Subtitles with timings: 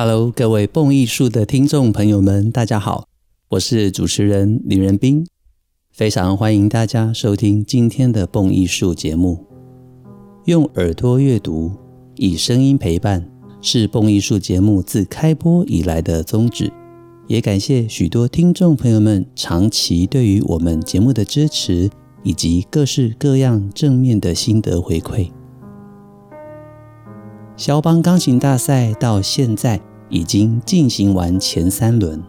[0.00, 3.08] Hello，各位蹦艺术的听众朋友们，大家好，
[3.48, 5.26] 我是主持人李仁斌，
[5.90, 9.44] 非常欢迎大家收听今天的蹦艺术节目。
[10.44, 11.72] 用耳朵阅读，
[12.14, 13.28] 以声音陪伴，
[13.60, 16.72] 是蹦艺术节目自开播以来的宗旨。
[17.26, 21.90] 也感谢许多听众朋友们长期对于我们节目的支持，
[22.22, 25.28] 以及各式各样正面的心得回馈。
[27.56, 29.80] 肖邦钢琴大赛到现在
[30.10, 32.22] 已经进行完前三轮，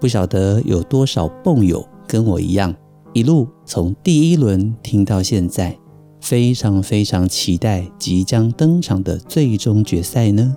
[0.00, 2.74] 不晓得有多少蹦友跟我一样，
[3.12, 5.78] 一路从第一轮听到现在，
[6.20, 10.56] 非常非常期待即将登场的最终决赛呢？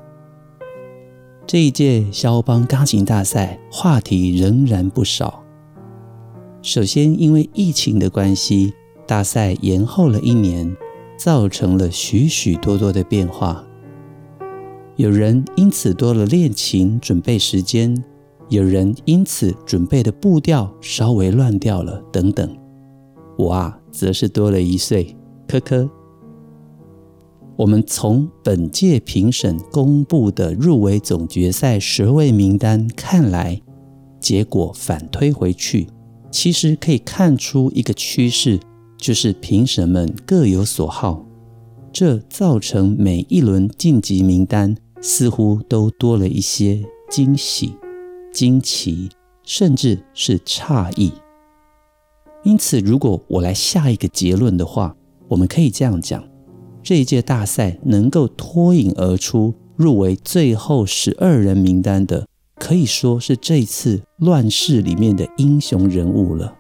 [1.46, 5.44] 这一届肖邦钢琴大赛话题仍然不少。
[6.62, 8.74] 首先，因为疫情的关系，
[9.06, 10.76] 大赛延后了一年，
[11.18, 13.64] 造成了许许多多的变化。
[14.96, 17.96] 有人因此多了练琴准备时间，
[18.50, 22.56] 有人因此准备的步调稍微乱掉了，等等。
[23.38, 25.16] 我啊，则是多了一岁，
[25.48, 25.90] 科科。
[27.56, 33.60] 我们从本届评审公布的入围总决赛十位名单看来，
[34.20, 35.88] 结果反推回去，
[36.32, 38.60] 其实可以看出一个趋势，
[38.98, 41.26] 就是评审们各有所好，
[41.94, 44.76] 这造成每一轮晋级名单。
[45.06, 47.74] 似乎都多了一些惊喜、
[48.32, 49.10] 惊奇，
[49.44, 51.12] 甚至是诧异。
[52.44, 54.96] 因此，如果我来下一个结论的话，
[55.28, 56.24] 我们可以这样讲：
[56.82, 62.26] 这一届大赛能够脱颖而出，入围最后十二人名单的，
[62.56, 66.56] 可以说是这次乱世里面的英雄人物了。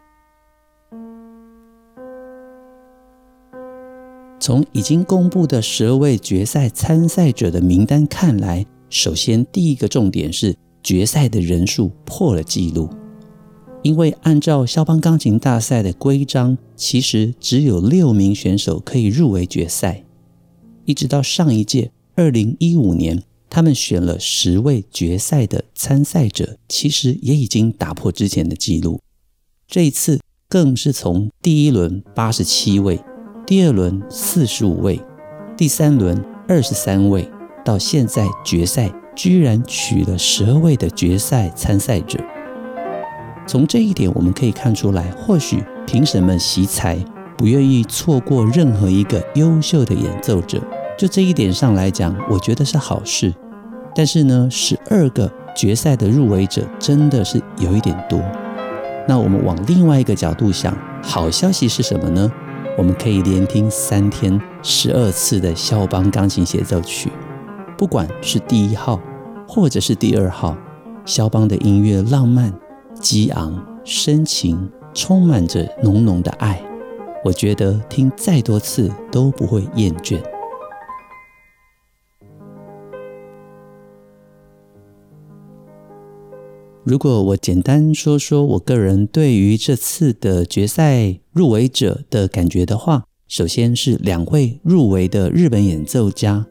[4.45, 12.89] 从已经公布的十二位决赛参赛者的名单看来，首先第一个重点是决赛的人数破了纪录。
[13.83, 20.03] 因为按照肖邦钢琴大赛的规章，其实只有六名选手可以入围决赛。
[20.83, 28.99] 一直到上一届二零一五年，他们选了十位决赛的参赛者，其实也已经打破之前的纪录。
[29.65, 32.99] 这一次更是从第一轮八十七位。
[33.45, 34.97] 第二轮四十五位，
[35.57, 37.29] 第三轮二十三位，
[37.65, 42.17] 到现在决赛居然取了十二位的决赛参赛者。
[43.45, 46.97] 从这一点我们可以看出来，或许评审们惜才，
[47.37, 50.61] 不愿意错过任何一个优秀的演奏者。
[50.97, 53.33] 就这一点上来讲，我觉得是好事。
[53.93, 58.21] 但是呢，十二个决赛的入围者真的是有一点多。
[59.05, 62.31] 那我们往另外一个角度想，好消息是什么呢？
[62.75, 67.11] 我们可以连听三天十二次的肖邦钢琴协奏曲，
[67.77, 68.99] 不管是第一号
[69.47, 70.57] 或者是第二号，
[71.05, 72.51] 肖邦的音乐浪漫、
[72.99, 76.59] 激昂、深情，充满着浓浓的爱。
[77.23, 80.19] 我觉得听再多次都不会厌倦。
[86.85, 96.45] 如果我简单说说我个人对于这次的决赛入围者的感觉的话，首先是两位入围的日本演奏家，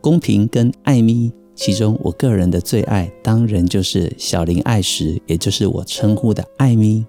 [0.00, 1.32] 宫平跟爱咪。
[1.54, 7.06] 其中我个人的最爱当然就是小林爱实，也就是我称呼的爱咪。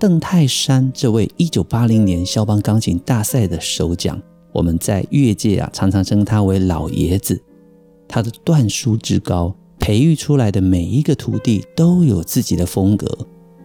[0.00, 4.20] 邓泰山这位一九八零年肖邦钢琴大赛的首奖，
[4.52, 7.40] 我们在乐界啊常常称他为老爷子，
[8.08, 9.54] 他的段数之高。
[9.82, 13.18] 培育出来的每一个徒弟都有自己的风格。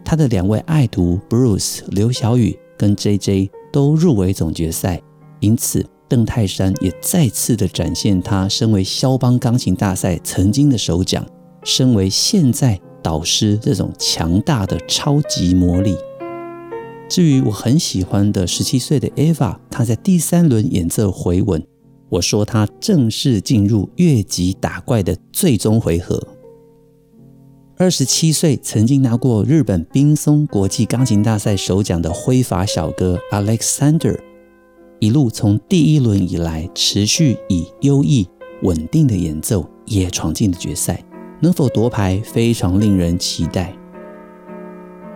[0.04, 5.00] 他的两位爱徒 Bruce 刘小宇跟 JJ 都入围总决赛，
[5.42, 11.24] 因此邓泰山也再次的展现他身为肖邦钢琴大赛曾经的首奖，
[11.64, 15.96] 身为现在导师这种强大的超级魔力。
[17.08, 21.64] 至于我很喜欢的十七岁的 Eva，她在第三轮演奏回稳。
[22.10, 26.22] 我说他正式进入越级打怪的最终回合。
[27.78, 34.18] 二十七岁，曾经拿过日本滨松国际钢琴大赛首奖的挥法小哥 Alexander，
[35.00, 38.28] 一路从第一轮以来持续以优异
[38.64, 41.04] 稳定的演奏，也闯进了决赛。
[41.40, 43.76] 能否夺牌，非常令人期待。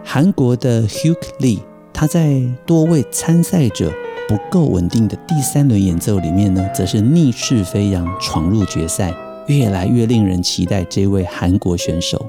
[0.04, 1.60] 韩国的 Hugh Lee，
[1.92, 3.92] 他在多位参赛者。
[4.32, 9.14] 不够稳定的第三轮演奏里面呢，则是逆势飞扬闯入决赛，
[9.48, 12.26] 越来越令人期待这位韩国选手。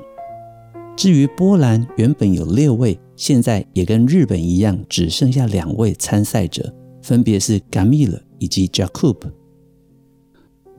[0.96, 9.18] 至于波兰，原本有六位，现在也跟日本一样，只剩下两位参赛者，分别是 Gamil 以及 Jakub。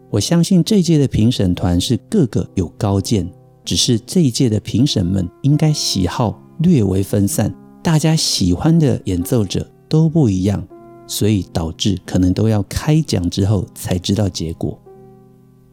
[0.10, 3.32] 我相信这一届的评审团是个个有高见，
[3.64, 10.62] 只是这一届的评审们应该喜好略微分散，大家喜欢的演奏者都不一样，
[11.08, 14.80] 所以导致可能都要开奖之后才知道结果。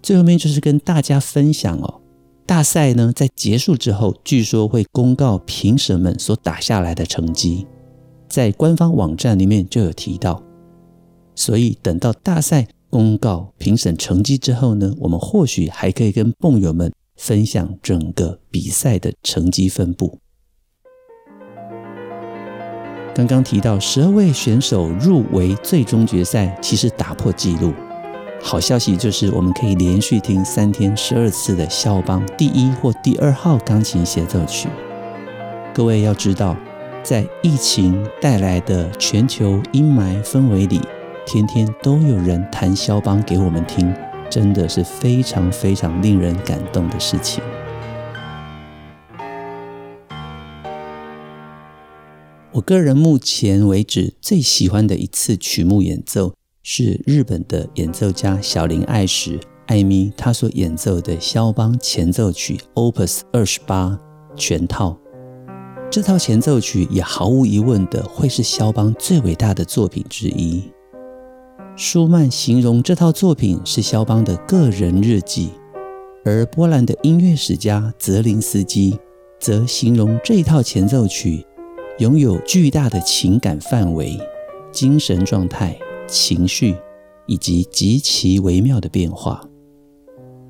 [0.03, 2.00] 最后面就是跟大家分享哦，
[2.47, 7.67] 大赛呢在结束之后，据说会公告评审们所打下来的成绩，
[8.29, 10.43] 在官方网站里面就有提到，
[11.35, 12.67] 所以等到大赛。
[12.93, 20.19] 公告评审成绩之后呢，我们或许还可以跟蹦友们分享整个比赛的成绩分布。
[23.21, 27.75] 刚刚提到十二位选手入围最终决赛，其实打破纪录。
[28.43, 34.71] 好消息就是我们可以连续听三天十二次的肖邦第一或第二号钢琴协奏曲。
[35.75, 36.57] 各位要知道，
[37.03, 40.81] 在疫情带来的全球阴霾氛围里。
[41.27, 43.95] 天天都有人弹肖邦给我们听，
[44.31, 47.45] 真的是非常非常令人感动的事情。
[52.52, 63.97] 我个人目前为止最喜欢的一次曲目演奏，是日本的演奏家小林爱实艾咪他所演奏的肖邦前奏曲 Opus 二十八
[64.35, 64.99] 全套。
[65.93, 70.73] 这套前奏曲也毫无疑问的会是肖邦最伟大的作品之一。
[71.76, 75.50] 舒曼形容这套作品是肖邦的个人日记，
[76.25, 78.99] 而波兰的音乐史家泽林斯基
[79.38, 81.47] 则形容这一套前奏曲
[82.00, 84.19] 拥有巨大的情感范围、
[84.73, 86.75] 精神状态、情绪
[87.26, 89.43] 以及极其微妙的变化。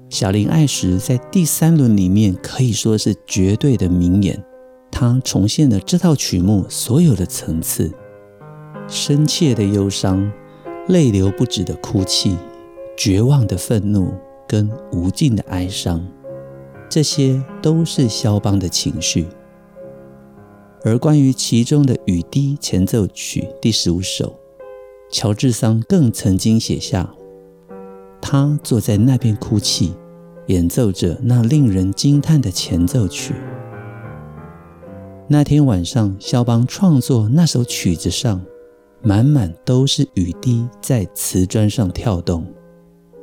[0.08, 4.40] 小林爱实在第三轮里面可以说是绝对的名演，
[4.92, 7.92] 他重现了这套曲目所有的层次，
[8.86, 10.30] 深切的忧伤。
[10.88, 12.36] 泪流不止的哭泣，
[12.96, 14.12] 绝望的愤怒
[14.48, 16.04] 跟无尽的哀伤，
[16.88, 19.26] 这些都是肖邦的情绪。
[20.82, 24.34] 而关于其中的雨滴前奏曲第十五首，
[25.10, 27.12] 乔治桑更曾经写下：
[28.20, 29.92] 他坐在那边哭泣，
[30.46, 33.34] 演奏着那令人惊叹的前奏曲。
[35.28, 38.40] 那天晚上，肖邦创作那首曲子上。
[39.02, 42.44] 满满都是雨滴在瓷砖上跳动，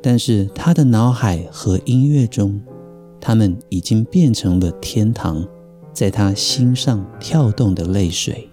[0.01, 2.59] 但是他的脑海和音乐中，
[3.21, 5.47] 他们已经变成了天堂，
[5.97, 8.47] 在他心上跳动的泪水。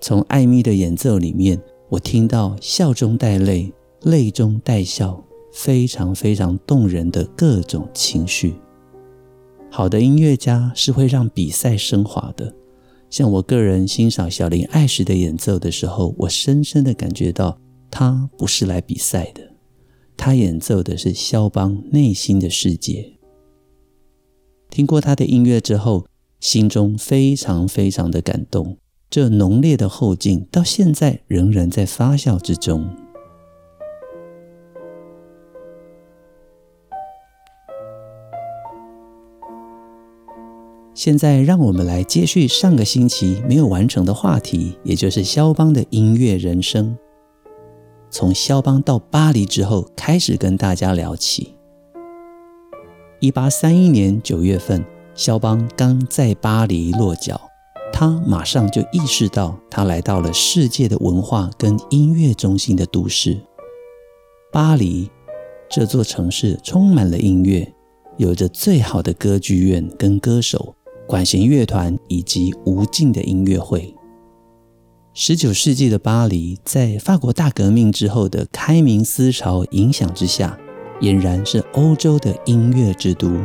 [0.00, 1.60] 从艾米的演奏里面，
[1.90, 3.70] 我听到笑中带泪、
[4.04, 5.22] 泪中带笑，
[5.52, 8.54] 非常非常动人的各种情绪。
[9.70, 12.54] 好的音乐家是会让比赛升华的。
[13.10, 17.58] 像我个人欣赏小林爱时的演奏的时候，我深深的感觉到，
[17.90, 19.42] 他不是来比赛的，
[20.16, 23.12] 他演奏的是肖邦内心的世界。
[24.70, 26.06] 听过他的音乐之后，
[26.40, 28.76] 心中非常非常的感动，
[29.08, 32.88] 这浓烈的后劲到现在仍然在发酵之中。
[40.94, 46.96] 现在让我们来接续上个星期没有完成的话题，也就是肖邦的音乐人生。
[48.08, 51.55] 从肖邦到巴黎之后，开始跟大家聊起。
[53.18, 57.40] 一八三一年九月份，肖邦刚在巴黎落脚，
[57.90, 63.40] 他马上就意识到，他来到了世界的文化跟音乐中心的都市——
[64.52, 65.10] 巴黎。
[65.70, 67.72] 这座城市充满了音乐，
[68.18, 70.74] 有着最好的歌剧院跟歌手。
[71.08, 73.94] 管弦乐团以及无尽的音乐会。
[75.14, 80.58] 十九世纪的巴黎，在法国大革命之后的开明思潮影响之下，
[81.00, 83.38] 俨然是欧洲的音乐之都，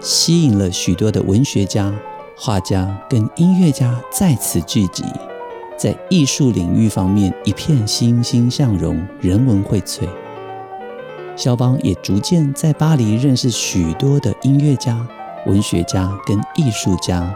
[0.00, 1.92] 吸引了许多的文学家、
[2.36, 5.04] 画家跟音乐家在此聚集，
[5.76, 10.08] 在艺术领域方面一片欣欣向荣，人文荟萃。
[11.34, 15.06] 肖邦也逐渐在巴黎认识许多的音乐家。
[15.44, 17.34] 文学家跟艺术家，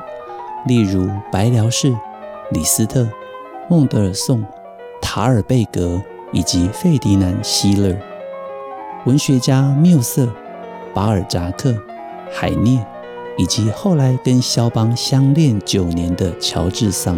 [0.69, 1.93] 例如白辽士、
[2.53, 3.09] 李斯特、
[3.69, 4.45] 孟德尔颂、
[5.03, 7.97] 塔尔贝格以及费迪南·希勒；
[9.07, 10.29] 文学家缪瑟、
[10.93, 11.73] 巴尔扎克、
[12.33, 12.85] 海涅，
[13.39, 17.17] 以及后来跟肖邦相恋九年的乔治桑；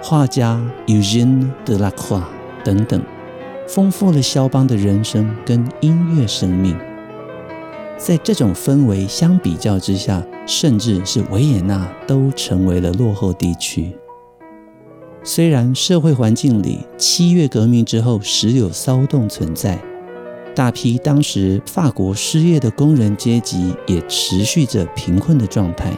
[0.00, 2.22] 画家 Eugene Delacroix
[2.64, 3.02] 等等，
[3.66, 6.78] 丰富了肖邦的人生跟音乐生命。
[7.96, 13.90] 在这种氛围相比较之下，甚至是维也纳都成为了落后地区。
[15.24, 19.76] 虽然社会环境里七月革命之后时有骚动存在，
[20.54, 25.92] 大批当时法国失业的工人阶级也持续着贫困的状态，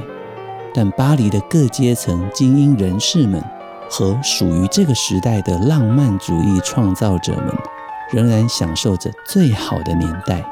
[0.75, 3.42] 但巴黎的各阶层精英人士们
[3.90, 7.54] 和属于这个时代的浪漫主义创造者们，
[8.12, 10.44] 仍然享受着最好的年代。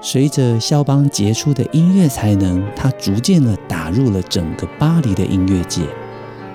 [0.00, 5.82] 随着肖邦杰出的音乐才能，他逐渐地打入了整个巴黎的音乐界。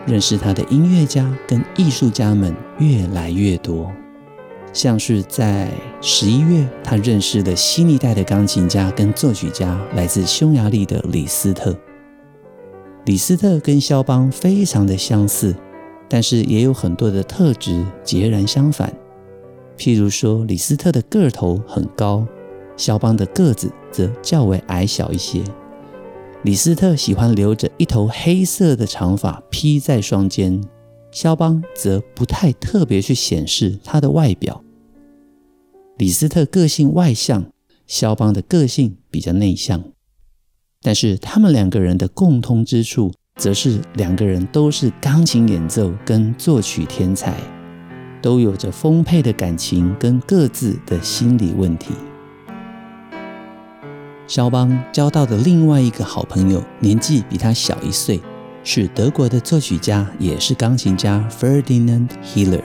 [0.05, 3.91] 认识他的音乐家跟艺术家们越来越多，
[4.71, 5.69] 像是在
[6.01, 11.75] 十一月，他认识了新一代的钢琴家跟作曲家，来自匈牙利的李斯特。
[13.05, 15.55] 李斯特跟肖邦非常的相似，
[16.07, 18.93] 但是也有很多的特质截然相反。
[19.77, 22.27] 譬如说，李斯特的个头很高，
[22.77, 25.41] 肖邦的个子则较为矮小一些。
[26.43, 30.61] 李斯特喜欢留着一头黑色的长发披在双肩，
[31.11, 34.63] 肖邦则不太特别去显示他的外表。
[35.97, 37.45] 李斯特个性外向，
[37.87, 39.83] 肖邦的个性比较内向，
[40.81, 47.35] 但是他们两个人的共通之处，则是两个人都是钢琴演奏跟作曲天才，
[48.21, 51.93] 都有着丰沛的感情跟各自的心理问题。
[54.27, 58.21] 肖邦交到的另外一个好朋友，年纪比他小一岁，
[58.71, 62.61] 是德国的作曲家，也是钢琴家 Ferdinand Hiller。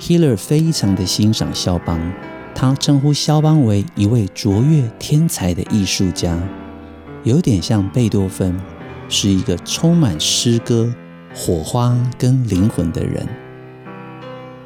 [0.00, 2.00] Hiller 非常的欣赏肖邦，
[2.52, 6.36] 他称呼肖邦为一位卓越天才的艺术家，
[7.22, 8.60] 有点像贝多芬，
[9.08, 10.92] 是一个充满诗歌、
[11.32, 13.24] 火花跟灵魂的人。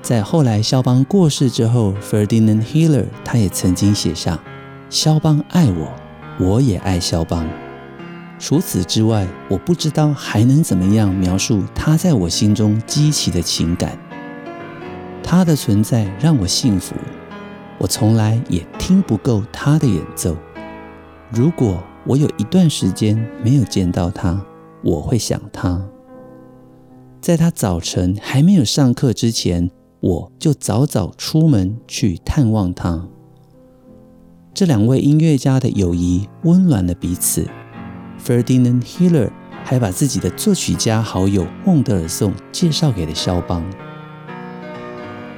[0.00, 4.40] 在后来肖邦过世之后，Ferdinand Hiller 他也曾经写下。
[4.88, 5.92] 肖邦爱我，
[6.40, 7.46] 我也爱肖邦。
[8.38, 13.98] 除此之外，我不知道还能怎么样描述他在我心中激起的情感。
[15.22, 16.94] 他的存在让我幸福，
[17.78, 20.36] 我从来也听不够他的演奏。
[21.32, 24.40] 如果我有一段时间没有见到他，
[24.84, 25.84] 我会想他。
[27.20, 33.08] 在他早晨还没有上课之前，我就早早出门去探望他。
[34.54, 37.48] 这两位音乐家的友谊温暖了彼此。
[38.26, 39.30] Ferdinand Hiller
[39.64, 43.64] 还把自己的作曲家好友孟德尔颂介绍给了肖邦。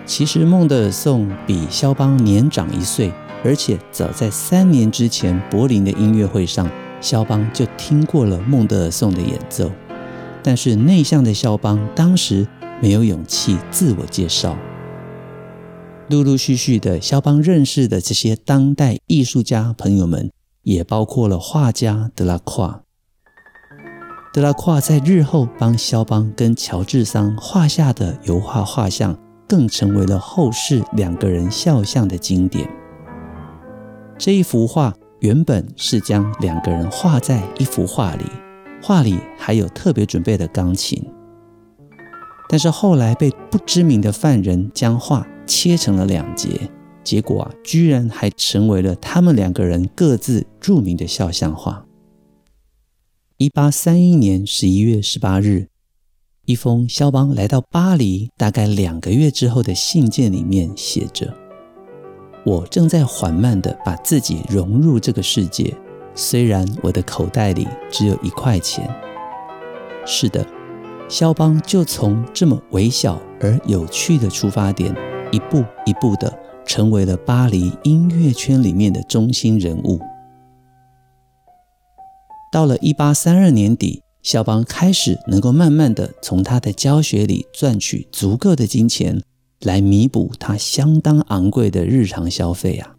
[0.07, 3.13] 其实孟德尔颂比肖邦年长一岁，
[3.45, 6.67] 而且早在三年之前柏林的音乐会上，
[6.99, 9.71] 肖邦就听过了孟德尔颂的演奏。
[10.43, 12.49] 但是内向的肖邦当时
[12.81, 14.57] 没有勇气自我介绍。
[16.09, 20.31] 陆陆续续的，肖邦认识的这些当代艺术家朋友们，
[20.69, 22.83] 也包括了画家德拉夸。
[24.35, 32.69] 德拉夸在日后帮肖邦跟乔治桑画下的油画画像，更成为了后世两个人肖像的经典。
[34.19, 38.27] 这一幅画原本是将两个人画在一幅画里，
[38.83, 41.03] 画里还有特别准备的钢琴，
[42.51, 46.71] 但是后来被不知名的犯人将画切成了两截，
[47.09, 51.87] 结果啊，居然还成为了他们两个人各自著名的肖像画。
[53.39, 55.69] 一八三一年十一月十八日，
[56.45, 61.35] 一封肖邦来到巴黎大概两个月之后的信件里面写着
[62.45, 65.75] ：“我正在缓慢地把自己融入这个世界，
[66.15, 68.87] 虽然我的口袋里只有一块钱。”
[70.05, 70.47] 是的，
[71.09, 74.95] 肖邦就从这么微小而有趣的出发点。
[75.33, 76.39] 一步一步的
[76.69, 79.99] 成为了巴黎音乐圈里面的中心人物。
[82.53, 89.21] 到了一八三二年底，肖邦开始能够慢慢的从他的教学里赚取足够的金钱，
[89.61, 92.97] 来弥补他相当昂贵的日常消费啊。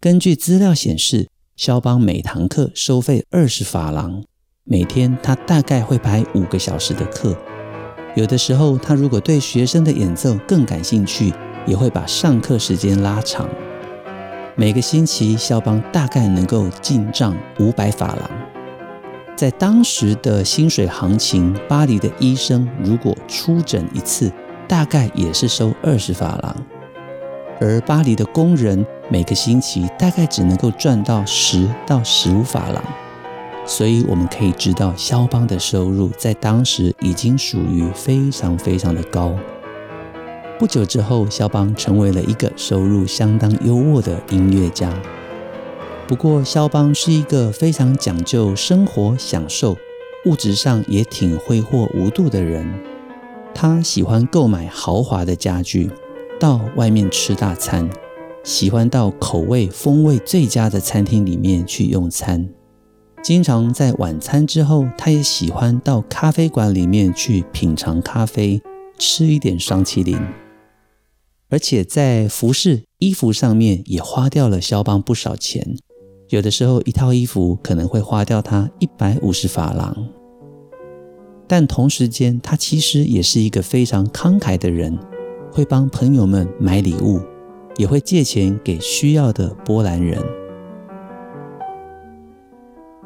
[0.00, 4.24] 根据资料显示，肖邦每堂课收费二十法郎，
[4.64, 7.36] 每天他大概会排五个小时的课。
[8.16, 11.32] 有的时候，他如果对学生的演奏更感兴趣，
[11.68, 13.46] 也会把上课时间拉长。
[14.56, 18.30] 每个星期，肖邦大概能够进账五百法郎。
[19.36, 24.32] 在当时的薪水行情，巴黎的医生如果出诊一次，
[24.66, 26.56] 大概也是收二十法郎，
[27.60, 32.82] 而巴黎的工人每个星期大概只能够赚到十到十五法郎。
[33.64, 39.32] 所以我们可以知道，肖邦的收入在当时已经属于非常非常的高。
[40.58, 44.92] 不久之后，肖邦成为了一个收入相当优渥的音乐家。
[46.08, 49.76] 不过，肖邦是一个非常讲究生活享受、
[50.24, 52.68] 物质上也挺挥霍无度的人。
[53.54, 55.88] 他喜欢购买豪华的家具，
[56.40, 57.88] 到外面吃大餐，
[58.42, 62.48] 喜欢到口味风味最佳的餐厅里面去用餐。
[63.22, 68.60] 经常在晚餐之后，他也喜欢到咖啡馆里面去品尝咖啡，
[68.98, 70.18] 吃一点霜淇淋。
[71.50, 75.76] 而且在服饰、衣服上面也花掉了肖邦不少钱，
[76.28, 80.08] 有的时候一套衣服可能会花掉他一百五十法郎。
[81.46, 84.98] 但同时间，他其实也是一个非常慷慨的人，
[85.50, 87.18] 会帮朋友们买礼物，
[87.78, 90.22] 也会借钱给需要的波兰人。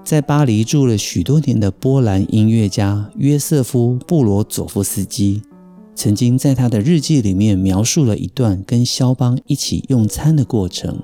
[0.02, 5.40] 在巴黎住了许多年的波兰音乐家约瑟夫·布罗佐夫斯基，
[5.94, 10.98] 曾经在他的日记里面描述了一段跟肖邦一起用餐的过程。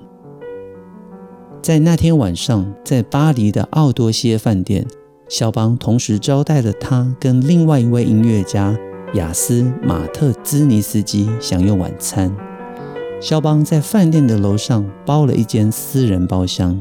[1.61, 4.85] 在那天晚上，在巴黎的奥多歇饭店，
[5.27, 8.77] 肖邦同时招待了他跟另外一位音乐家
[9.13, 12.35] 雅斯·马特兹尼斯基享用晚餐。
[13.21, 16.79] 肖邦在饭店的楼上包了一间私人包厢。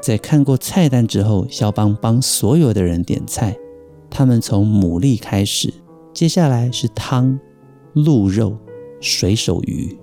[0.00, 3.56] 在看过菜单之后，肖邦帮所有的人点菜。
[4.10, 5.72] 他们从牡蛎开始，
[6.12, 7.38] 接下来是汤、
[7.94, 8.56] 鹿肉、
[9.00, 9.96] 水手鱼。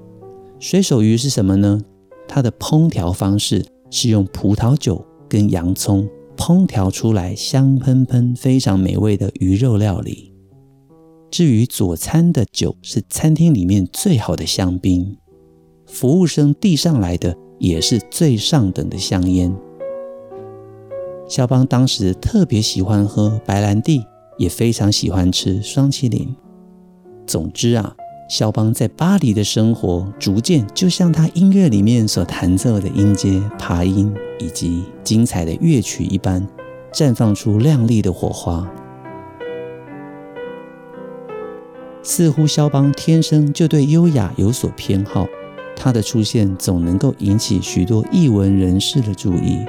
[0.60, 1.80] 水手鱼是什么呢？
[2.28, 10.34] 它的烹调方式是用葡萄酒跟洋葱烹调出来香喷喷、非常美味的鱼肉料理。
[11.30, 15.18] 至于佐餐的酒，是餐厅里面最好的香槟。
[15.86, 19.56] 服务生递上来的也是最上等的香烟。
[21.28, 24.04] 肖邦当时特别喜欢喝白兰地，
[24.38, 26.36] 也非常喜欢吃双淇淋。
[27.26, 27.96] 总之啊，
[28.30, 36.48] 肖邦在巴黎的生活逐渐就像他音乐里面所弹奏的音阶、爬音以及精彩的乐曲一般，
[36.94, 38.70] 绽放出亮丽的火花。
[42.04, 45.28] 似乎肖邦天生就对优雅有所偏好，
[45.76, 49.60] 他的出现总能够引起许多艺文人士的注意。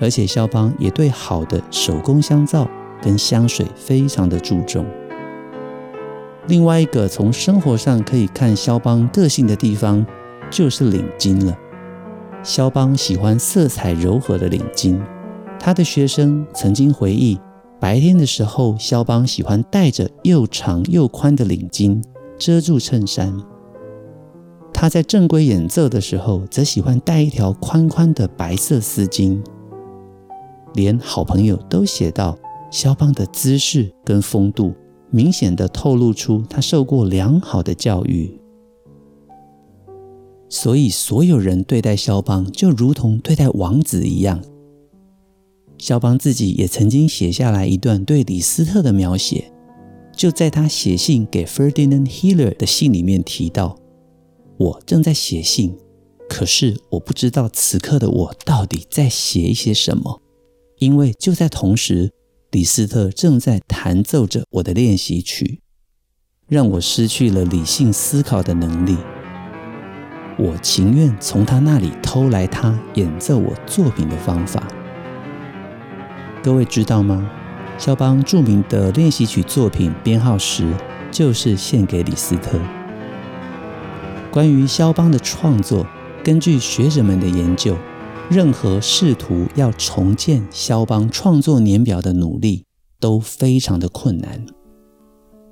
[0.00, 2.68] 而且肖邦也对好的手工香皂
[3.02, 4.86] 跟香水非常的注重。
[6.48, 10.04] 另外一个从生活上可以看肖邦个性的地方，
[10.50, 11.56] 就是领巾了。
[12.42, 15.00] 肖邦喜欢色彩柔和的领巾。
[15.60, 17.38] 他的学生曾经回忆，
[17.78, 22.02] 白天的时候，肖邦喜欢戴着又长又宽的领巾
[22.36, 23.32] 遮住衬衫；
[24.74, 29.40] 他在正规演奏的时候，则喜欢戴一条宽宽的白色丝巾。
[30.74, 32.36] 连好朋友都写道，
[32.72, 34.72] 肖邦的姿势跟风度，
[35.10, 38.40] 明显的透露出他受过良好的教育。
[40.48, 44.42] 所以所有人对待肖邦就如同对待王子一样。
[45.76, 49.52] 肖邦自己也曾经写下来一段对李斯特的描写，
[50.16, 53.76] 就在他写信给 Ferdinand Hiller 的信里面提到
[54.56, 55.76] ：“我正在写信，
[56.26, 60.22] 可是我不知道此刻的我到底在写一些什么。”
[60.80, 62.10] 因为就在同时，
[62.52, 65.60] 李斯特正在弹奏着我的练习曲，
[66.46, 68.98] 让我失去了理性思考的能力。
[70.36, 74.68] 我情愿从他那里偷来他演奏我作品的方法。
[76.42, 77.30] 各位知道吗？
[77.78, 80.70] 肖邦著名的练习曲作品编号十
[81.10, 82.60] 就是献给李斯特。
[84.30, 85.86] 关于肖邦的创作，
[86.22, 87.74] 根据学者们的研究。
[88.30, 92.64] 任何试图要重建肖邦创作年表的努力
[92.98, 94.46] 都非常的困难，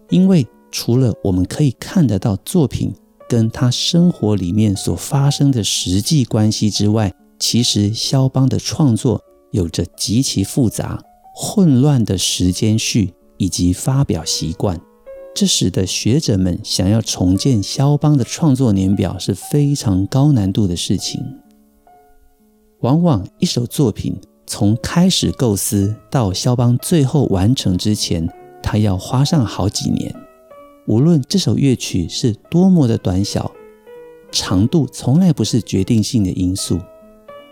[0.08, 2.92] 因为除了我们可以看得到作品
[3.28, 11.02] 跟他生活里面所发生的实际关系之外，其实肖邦的创作有着极其复杂、
[11.34, 14.80] 混乱的时间序以及发表习惯，
[15.34, 21.20] 这使得学者们想要重建肖邦的创作年表是非常高难度的事情。
[22.80, 28.28] 往往一首作品从开始构思到肖邦最后完成之前，
[28.62, 30.14] 他要花上好几年。
[30.86, 33.52] 无论这首乐曲是多么的短小，
[34.32, 36.80] 长度从来不是决定性的因素。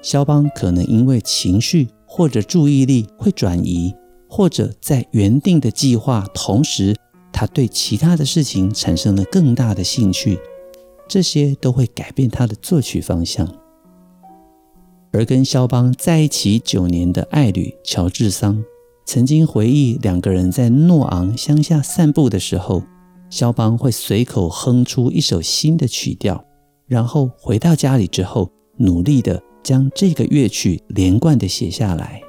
[0.00, 3.94] 肖邦可能因为情绪或者注意力会转移，
[4.28, 6.96] 或者在原定的计划同时，
[7.32, 10.38] 他对其他的事情产生了更大的兴趣，
[11.06, 13.46] 这些都会改变他的作曲方向。
[15.18, 18.62] 而跟肖邦在一起九年的爱侣乔治桑，
[19.04, 22.85] 曾经回忆两个人在诺昂乡下散步的时候，
[23.28, 26.44] 肖邦会随口哼出一首新的曲调，
[26.87, 32.20] 然后回到家里之后，努力的将这个乐曲连贯的写下来。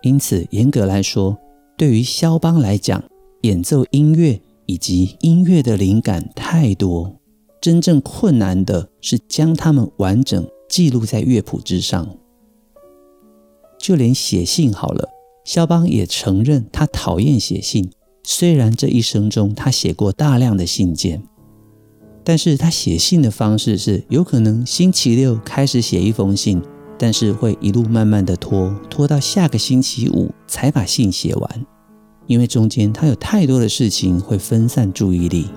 [0.00, 1.36] 因此严格来说，
[1.76, 3.04] 对于肖邦来讲，
[3.42, 7.14] 演奏音乐以及音乐的灵感太多，
[7.66, 12.16] 真正困难的是将它们完整记录在乐谱之上。
[13.76, 15.08] 就连写信好了，
[15.44, 17.90] 肖邦也承认他讨厌写信。
[18.22, 21.24] 虽然这一生中他写过大量的信件，
[22.22, 26.62] 但是他写信的方式是有可能星期六开始写一封信，
[26.96, 31.66] 但是会一路慢慢的拖，拖到下个星期五才把信写完，
[32.28, 35.48] 因为中间他有太多的事情会分散注意力。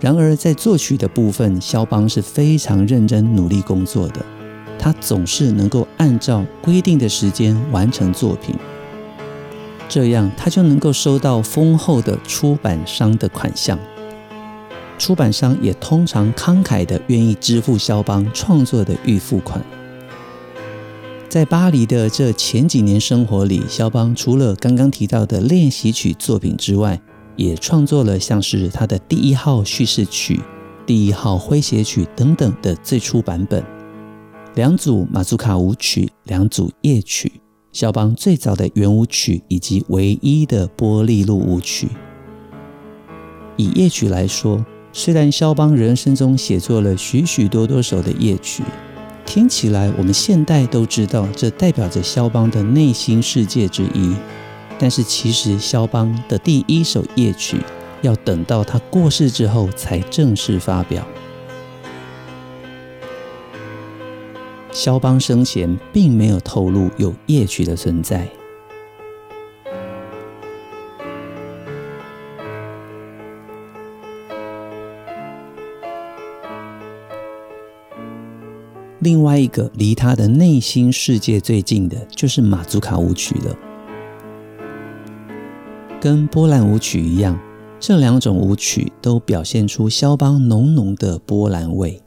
[0.00, 4.24] 然而在作曲的部分，肖邦是非常认真努力工作的，
[4.78, 8.54] 他总是能够按照规定的时间完成作品。
[9.88, 13.78] 这样，他就能够收到丰厚的出版商的款项。
[14.98, 19.64] 出版商也通常慷慨地愿意支付肖邦创作的预付款。
[21.28, 27.00] 在巴黎的这前几年生活里，肖邦除了刚刚提到的练习曲作品之外，
[27.38, 30.40] 也创作了像是他的第一号叙事曲、
[30.84, 33.64] 第一号诙谐曲等等的最初版本，
[34.56, 37.40] 两组马祖卡舞曲，两组夜曲。
[37.70, 41.86] 肖邦最早的圆舞曲以及唯一的波利露舞曲。
[43.56, 48.64] 以夜曲来说，虽然肖邦人生中写作了许许多多首的夜曲，
[49.24, 54.12] 听起来我们现代都知道这代表着肖邦的内心世界之一，
[54.78, 57.60] 但是其实肖邦的第一首夜曲
[58.00, 61.06] 要等到他过世之后才正式发表。
[64.70, 68.28] 肖邦生前并没有透露有夜曲的存在。
[79.00, 83.56] 另外一个离他的内心世界最近的，就是马祖卡舞曲了。
[86.00, 87.36] 跟波兰舞曲一样，
[87.80, 92.00] 这两种舞曲都表现出肖邦浓浓的波兰味。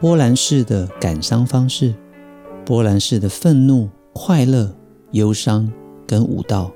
[0.00, 1.94] 波兰式的感伤方式，
[2.64, 4.74] 波兰式的愤怒、快乐、
[5.10, 5.70] 忧伤
[6.06, 6.72] 跟舞蹈，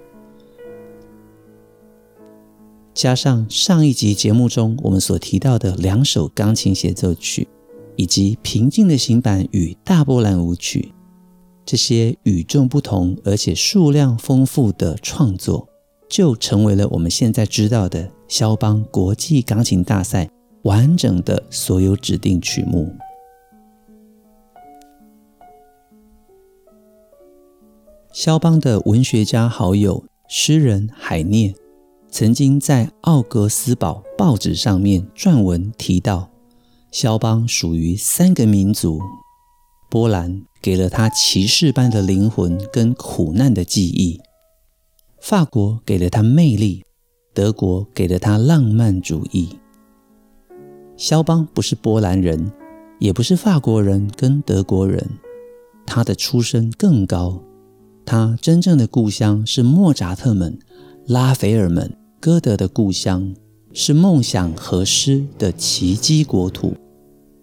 [2.93, 7.49] 加上上一集节目中我们所提到的两首钢琴协奏曲，
[8.03, 10.93] 以及平静的行板与大波兰舞曲，
[11.65, 15.69] 这些与众不同而且数量丰富的创作，
[16.11, 20.29] 就成为了我们现在知道的肖邦国际钢琴大赛
[20.62, 22.93] 完整的所有指定曲目。
[28.12, 31.55] 肖邦的文学家好友诗人海涅
[32.11, 36.32] 曾经在奥格斯堡报纸上面撰文提到，
[36.92, 39.00] 肖邦属于三个民族：
[39.90, 44.20] 波兰给了他骑士般的灵魂跟苦难的记忆；
[45.18, 46.83] 法国给了他魅力；
[47.33, 49.59] 德国给了他浪漫主义。
[50.98, 52.52] 肖邦不是波兰人，
[52.98, 55.09] 也不是法国人跟德国人，
[55.87, 57.42] 他的出身更高。
[58.05, 60.59] 他真正的故乡是莫扎特们、
[61.07, 63.35] 拉斐尔们，歌德的故乡。
[63.74, 66.74] 是梦想和诗的奇迹国土。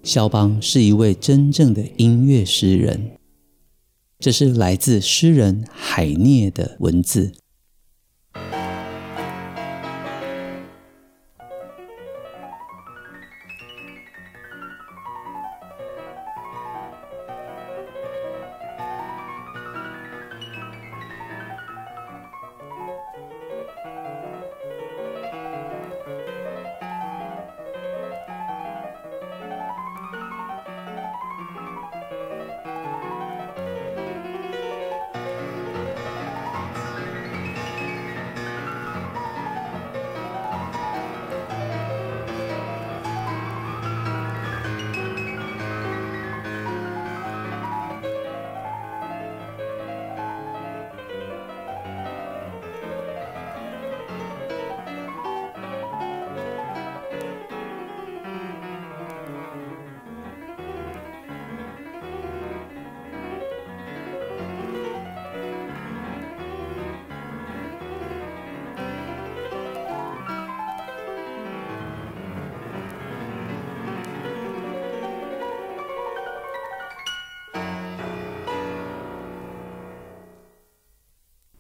[0.04, 3.12] 肖邦是一位真正的音乐诗人，
[4.20, 7.34] 这是来自诗人海涅的文字。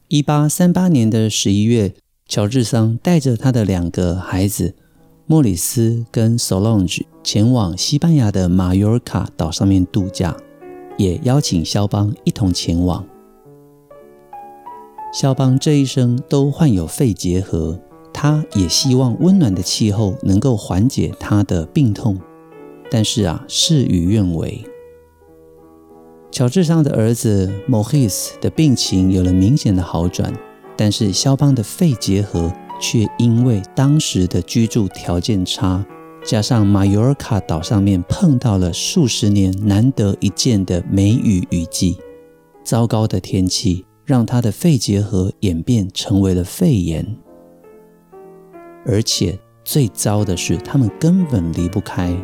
[0.09, 1.93] 一八三八年的十一月，
[2.27, 4.73] 乔治桑带着他的两个孩子
[5.27, 10.35] 莫里斯跟 Solange 前往西班牙的马约尔卡岛上面度假，
[10.97, 13.05] 也邀请肖邦一同前往。
[15.13, 17.79] 肖邦这一生都患有肺结核，
[18.11, 22.19] 他也希望温暖的气候能够缓解他的病痛，
[22.89, 24.63] 但是啊，事与愿违。
[26.31, 30.33] 乔治桑的儿子 Maurice 的病情有了明显的好转，
[30.77, 32.51] 但是肖邦的肺结核。
[32.81, 35.85] 却因为当时的居住条件差，
[36.23, 41.97] 加上马尤尔卡岛上面碰到了数十年难得一见的梅雨雨季，
[42.63, 47.05] 糟糕的天气让他的肺结核演变成为了肺炎，
[48.85, 52.15] 而且最糟的是他们根本离不开，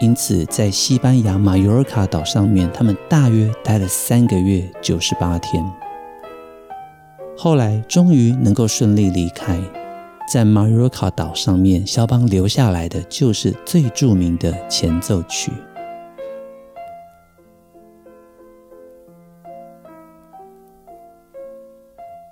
[0.00, 5.64] 因此在西班牙马尤尔卡岛上面，他们大约待了三个月九十八天。
[7.36, 9.58] 后来终于能够顺利离开，
[10.30, 15.52] 在马约卡岛上面，肖邦留下来的就是最著名的前奏曲。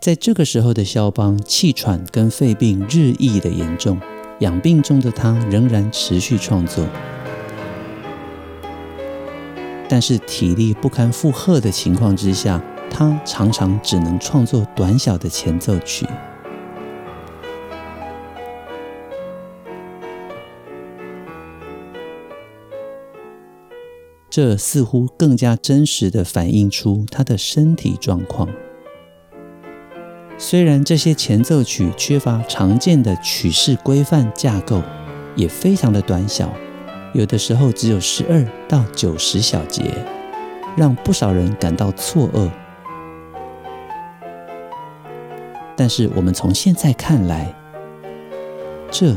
[0.01, 4.01] 在这个时候的肖邦，气喘跟肺病日益的严重，
[4.41, 6.85] 养病中的他仍然持续创作，
[9.93, 12.65] 但是体力不堪负荷的情况之下。
[12.95, 16.07] 他常常只能创作短小的前奏曲，
[24.29, 28.47] 这似乎更加真实的反映出他的身体状况。
[30.37, 34.83] 虽然这些前奏曲缺乏常见的曲式规范架构，
[35.35, 36.53] 也非常的短小，
[37.15, 39.93] 有的时候只有十二到九十小节，
[40.77, 42.51] 让不少人感到错愕。
[45.77, 47.55] 但是我们从现在看来，
[48.91, 49.15] 这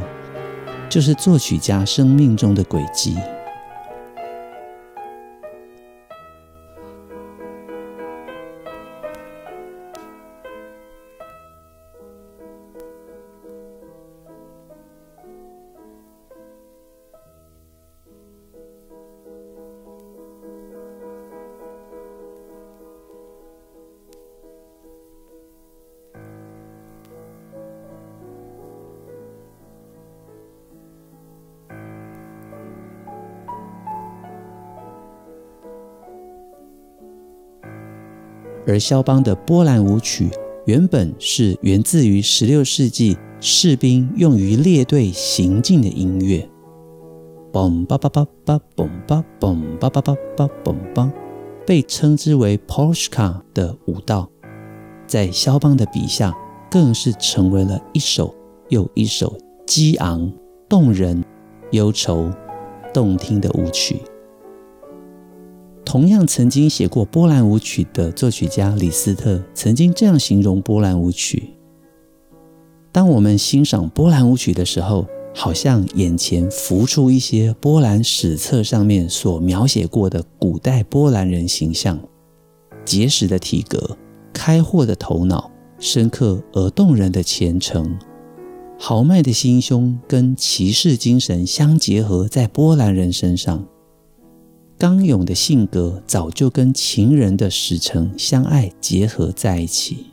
[0.89, 3.17] 就是作曲家生命中的轨迹。
[38.75, 40.29] 而肖邦的波兰舞曲
[40.65, 46.45] 原本是源自于16世纪士兵用于列队行进的音乐，
[47.53, 51.09] 嘣吧吧吧吧，嘣吧嘣吧吧吧吧嘣叭，
[51.65, 54.27] 被称之为 Polska 的舞蹈，
[55.07, 56.35] 在肖邦的笔下
[56.69, 58.35] 更是成为了一首
[58.67, 60.29] 又一首激昂、
[60.67, 61.23] 动人、
[61.71, 62.29] 忧愁、
[62.93, 64.01] 动听的舞曲。
[65.85, 71.51] 同样曾经写过波兰舞曲的作曲家李斯特曾经这样形容波兰舞曲：
[72.91, 81.97] 当我们欣赏波兰舞曲的时候，好像眼前浮出一些波兰史册上面所描写过的古代波兰人形象，
[82.83, 83.95] 结实的体格、
[84.33, 87.97] 开阔的头脑、深刻而动人的虔诚、
[88.79, 93.63] 豪迈的心胸跟骑士精神相结合在波兰人身上。
[94.77, 100.07] 刚勇的性格早就跟情人的使臣相爱结合在一起。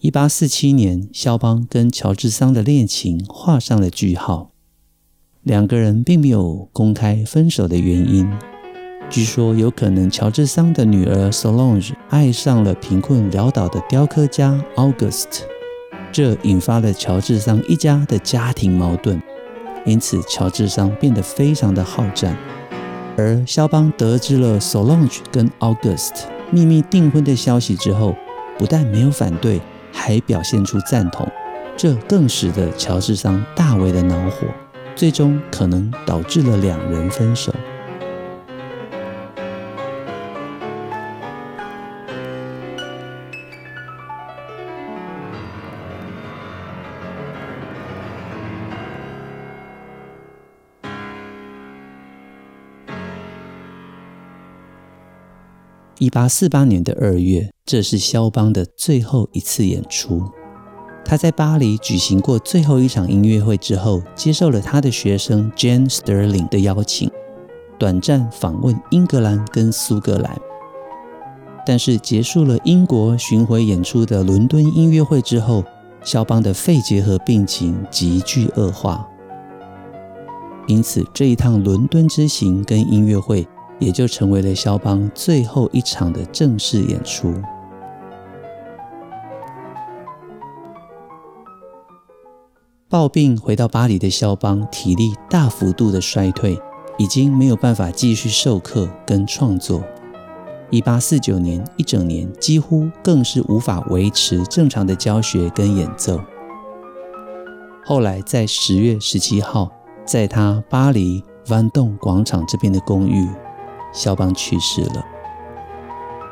[0.00, 4.50] 一八四七年，肖邦跟乔治桑的恋情画上了句号。
[5.42, 8.28] 两个人并没有公开分手的原因，
[9.08, 15.42] 据说有可能乔治桑的女儿 Solange 爱上了贫困潦倒的雕刻家 August，
[16.10, 19.22] 这引发了乔治桑一家的家庭矛盾。
[19.86, 22.36] 因此，乔治桑变得非常的好战，
[23.16, 28.14] 而肖邦得知了 Solange 跟 August 秘密订婚的消息之后，
[28.58, 29.60] 不但没有反对，
[29.92, 31.26] 还表现出赞同，
[31.76, 34.48] 这更使得乔治桑大为的恼火，
[34.96, 37.54] 最终可能导致了两人分手。
[56.06, 60.22] 一八四八年的二月，这是肖邦的最后一次演出。
[61.04, 67.10] 他在巴黎举行过最后一场音乐会之后，接受了他的学生 Jane Sterling 的邀请，
[67.76, 70.38] 短暂访问英格兰跟苏格兰。
[71.66, 75.64] 但是结束了英国巡回演出的伦敦音乐会之后，
[76.04, 79.04] 肖邦的肺结核病情急剧恶化，
[80.68, 83.44] 因此这一趟伦敦之行跟音乐会
[83.78, 87.34] 也就成为了肖邦最后一场的正式演出。
[92.88, 96.58] 抱病回到巴黎的肖邦，体力大幅度的衰退，
[96.96, 99.82] 已经没有办法继续授课跟创作。
[100.70, 106.20] 一八四九年一整年，几乎更是无法维持正常的教学跟演奏。
[107.84, 109.70] 后来在十月十七号，
[110.04, 113.28] 在他巴黎豌豆广场这边的公寓，
[113.96, 115.02] 肖邦去世了，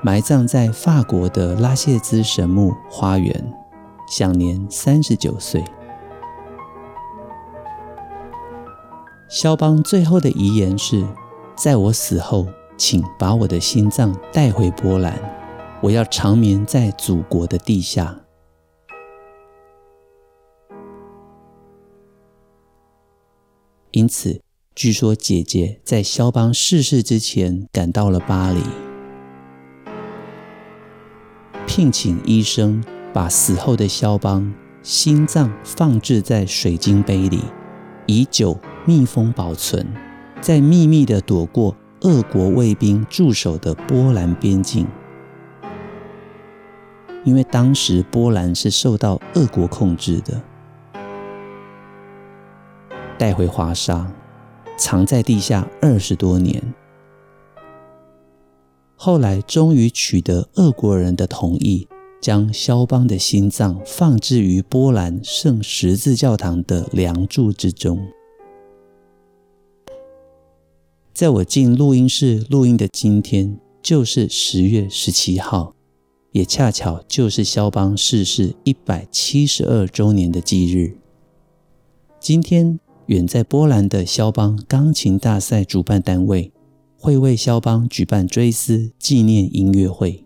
[0.03, 3.55] 埋葬在法国的拉谢兹神墓花园，
[4.07, 5.65] 享年三十九岁。
[9.31, 11.03] 肖邦最后的遗言是
[11.57, 12.47] ：“在我死后，
[12.77, 15.19] 请把我的心脏带回波兰，
[15.81, 18.15] 我要长眠在祖国的地下。”
[23.91, 24.43] 因此，
[24.75, 28.61] 据说姐姐在肖邦逝世之前赶到了巴黎，
[31.65, 32.83] 聘请医生
[33.13, 37.41] 把死后的肖邦心脏放置在水晶杯里，
[38.07, 38.59] 以酒。
[38.87, 39.87] 密封保存，
[40.43, 44.87] 在秘密地躲过俄国卫兵驻守的波兰边境，
[47.25, 50.43] 因为当时波兰是受到俄国控制的。
[53.17, 54.07] 带回华沙，
[54.77, 56.63] 藏在地下二十多年，
[58.97, 61.87] 后来终于取得俄国人的同意，
[62.21, 67.99] 将肖邦的心脏放置于波兰圣十字教堂的梁柱之中。
[71.13, 75.73] 在我进录音室录音的今天，就是十月十七号，
[76.33, 80.99] 也恰巧就是肖邦逝世一百七十二周年的忌日。
[82.19, 86.51] 今天，远在波兰的肖邦钢琴大赛主办单位
[86.99, 90.25] 会为肖邦举办追思纪念音乐会，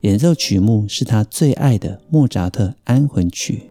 [0.00, 3.70] 演奏曲目是他最爱的莫扎特安魂曲。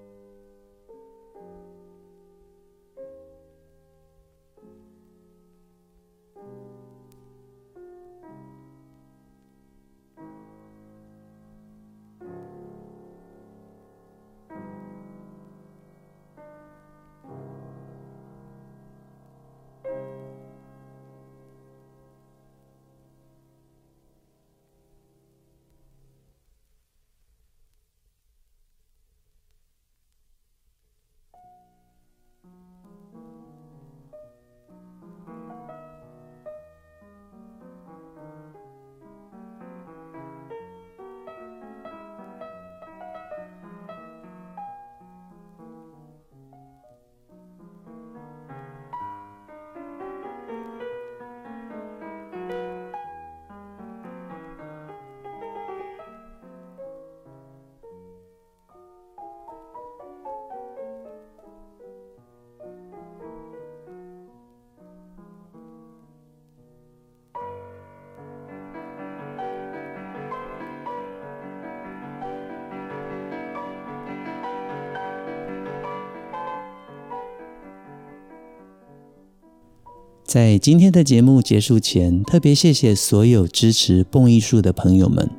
[80.35, 85.31] 在今天的节目结束前，特别谢谢所有支持蹦艺术的朋友们，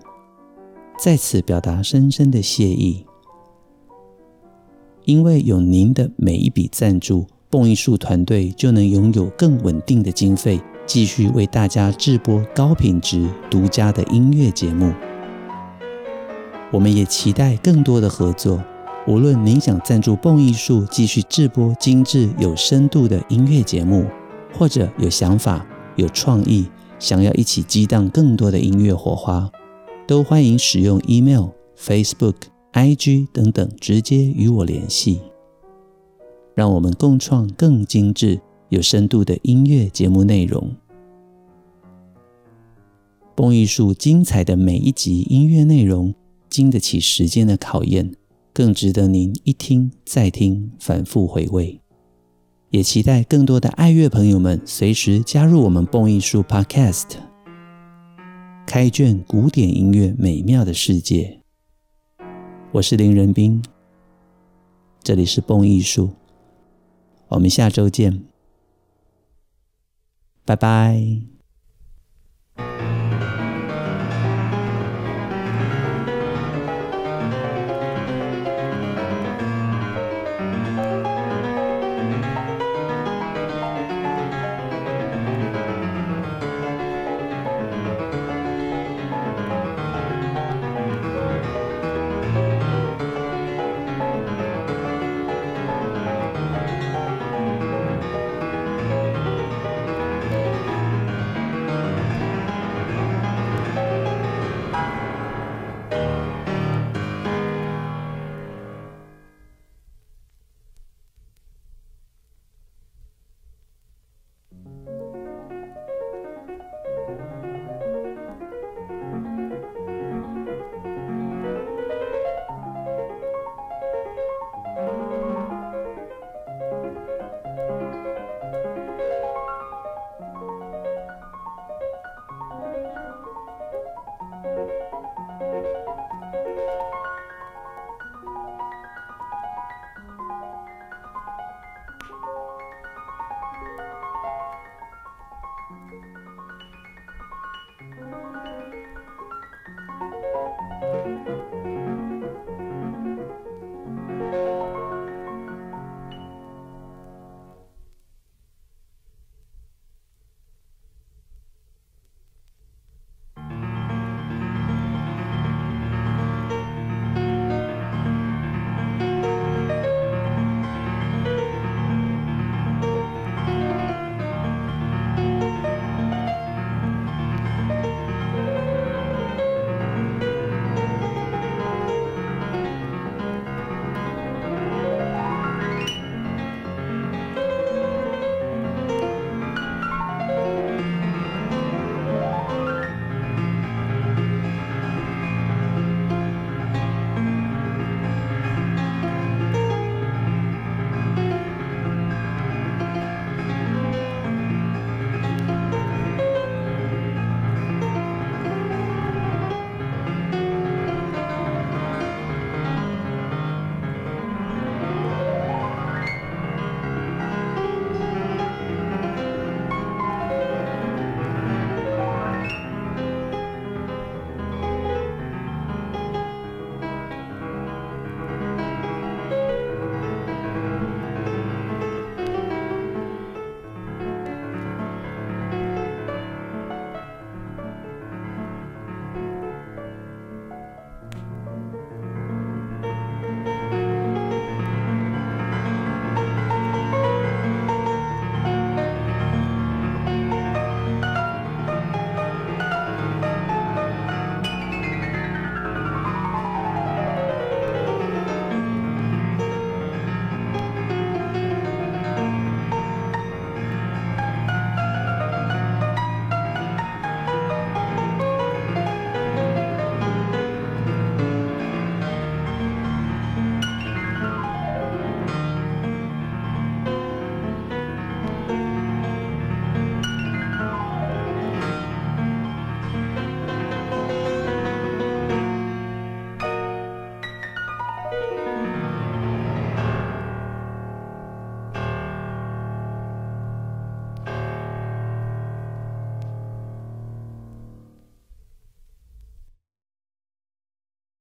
[0.98, 3.04] 在此表达深深的谢意。
[5.04, 14.90] 因为有您的每一笔赞助，蹦艺术团队就能拥有更稳定的经费，继续为大家制播高品质、独家的音乐节目。
[16.72, 18.64] 我们也期待更多的合作。
[19.06, 24.06] 无论您想赞助蹦艺术继续制播精致有深度的音乐节目，
[24.58, 26.66] 或者有想法、有创意，
[26.98, 29.50] 想要一起激荡更多的音乐火花，
[30.06, 31.48] 都欢迎使用 email、
[31.78, 32.34] Facebook、
[32.72, 35.20] IG 等等直接与我联系，
[36.54, 38.40] 让我们共创更精致、
[38.70, 40.74] 有深度的音乐节目内容。
[43.34, 46.14] 蹦艺术精彩的每一集音乐内容，
[46.48, 48.14] 经得起时间的考验，
[48.54, 51.78] 更值得您一听再听，反复回味。
[52.70, 57.16] 也期待更多的爱乐朋友们随时加入我们蹦艺术 Podcast，
[58.66, 61.40] 开卷古典音乐美妙的世界。
[62.72, 63.62] 我是林仁斌，
[65.02, 66.10] 这里是蹦艺术，
[67.28, 68.24] 我们下周见，
[70.44, 71.35] 拜拜。